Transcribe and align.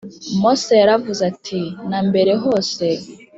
Mose 0.41 0.73
yaravuze 0.81 1.21
ati 1.31 1.61
na 1.89 1.99
mbere 2.07 2.31
hose 2.43 2.85